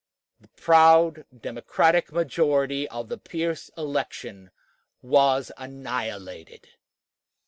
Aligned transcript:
The 0.39 0.47
proud 0.47 1.25
Democratic 1.41 2.11
majority 2.11 2.87
of 2.87 3.07
the 3.07 3.19
Pierce 3.19 3.69
election 3.77 4.49
was 5.03 5.51
annihilated. 5.57 6.69